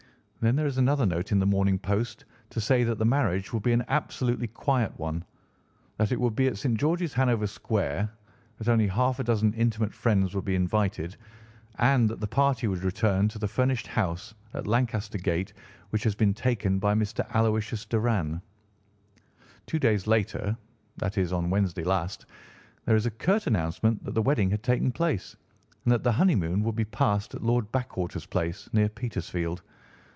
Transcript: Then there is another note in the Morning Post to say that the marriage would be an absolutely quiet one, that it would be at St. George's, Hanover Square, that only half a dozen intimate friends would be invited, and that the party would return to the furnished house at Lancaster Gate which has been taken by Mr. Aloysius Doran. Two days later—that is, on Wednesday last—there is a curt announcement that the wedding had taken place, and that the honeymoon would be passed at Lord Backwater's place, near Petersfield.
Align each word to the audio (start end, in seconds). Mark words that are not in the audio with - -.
Then 0.43 0.55
there 0.55 0.65
is 0.65 0.79
another 0.79 1.05
note 1.05 1.31
in 1.31 1.37
the 1.37 1.45
Morning 1.45 1.77
Post 1.77 2.25
to 2.49 2.59
say 2.59 2.83
that 2.85 2.97
the 2.97 3.05
marriage 3.05 3.53
would 3.53 3.61
be 3.61 3.73
an 3.73 3.85
absolutely 3.89 4.47
quiet 4.47 4.91
one, 4.97 5.23
that 5.97 6.11
it 6.11 6.19
would 6.19 6.35
be 6.35 6.47
at 6.47 6.57
St. 6.57 6.79
George's, 6.79 7.13
Hanover 7.13 7.45
Square, 7.45 8.09
that 8.57 8.67
only 8.67 8.87
half 8.87 9.19
a 9.19 9.23
dozen 9.23 9.53
intimate 9.53 9.93
friends 9.93 10.33
would 10.33 10.43
be 10.45 10.55
invited, 10.55 11.15
and 11.77 12.09
that 12.09 12.21
the 12.21 12.25
party 12.27 12.65
would 12.65 12.81
return 12.83 13.27
to 13.27 13.37
the 13.37 13.47
furnished 13.47 13.85
house 13.85 14.33
at 14.55 14.65
Lancaster 14.65 15.19
Gate 15.19 15.53
which 15.91 16.01
has 16.05 16.15
been 16.15 16.33
taken 16.33 16.79
by 16.79 16.95
Mr. 16.95 17.23
Aloysius 17.35 17.85
Doran. 17.85 18.41
Two 19.67 19.77
days 19.77 20.07
later—that 20.07 21.19
is, 21.19 21.31
on 21.31 21.51
Wednesday 21.51 21.83
last—there 21.83 22.95
is 22.95 23.05
a 23.05 23.11
curt 23.11 23.45
announcement 23.45 24.03
that 24.05 24.15
the 24.15 24.23
wedding 24.23 24.49
had 24.49 24.63
taken 24.63 24.91
place, 24.91 25.35
and 25.85 25.91
that 25.93 26.03
the 26.03 26.11
honeymoon 26.13 26.63
would 26.63 26.75
be 26.75 26.83
passed 26.85 27.35
at 27.35 27.43
Lord 27.43 27.71
Backwater's 27.71 28.25
place, 28.25 28.67
near 28.73 28.89
Petersfield. 28.89 29.61